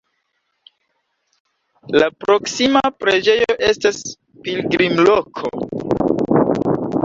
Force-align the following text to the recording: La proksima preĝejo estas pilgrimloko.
La 1.97 2.07
proksima 2.25 2.83
preĝejo 3.05 3.57
estas 3.69 4.03
pilgrimloko. 4.49 5.55